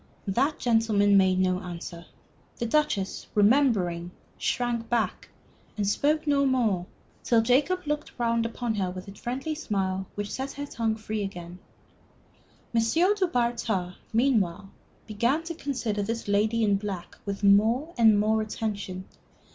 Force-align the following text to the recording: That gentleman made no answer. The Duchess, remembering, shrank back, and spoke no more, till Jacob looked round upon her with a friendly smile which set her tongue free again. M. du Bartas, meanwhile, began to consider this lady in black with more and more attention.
That 0.25 0.57
gentleman 0.57 1.15
made 1.15 1.37
no 1.37 1.59
answer. 1.59 2.07
The 2.57 2.65
Duchess, 2.65 3.27
remembering, 3.35 4.09
shrank 4.35 4.89
back, 4.89 5.29
and 5.77 5.87
spoke 5.87 6.25
no 6.25 6.43
more, 6.43 6.87
till 7.23 7.43
Jacob 7.43 7.81
looked 7.85 8.11
round 8.17 8.43
upon 8.43 8.73
her 8.73 8.89
with 8.89 9.07
a 9.07 9.13
friendly 9.13 9.53
smile 9.53 10.07
which 10.15 10.31
set 10.31 10.53
her 10.53 10.65
tongue 10.65 10.95
free 10.95 11.21
again. 11.21 11.59
M. 12.73 12.81
du 12.81 13.27
Bartas, 13.27 13.93
meanwhile, 14.11 14.71
began 15.05 15.43
to 15.43 15.53
consider 15.53 16.01
this 16.01 16.27
lady 16.27 16.63
in 16.63 16.77
black 16.77 17.15
with 17.23 17.43
more 17.43 17.93
and 17.95 18.19
more 18.19 18.41
attention. 18.41 19.05